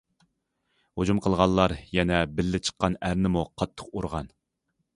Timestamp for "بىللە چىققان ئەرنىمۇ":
2.39-3.47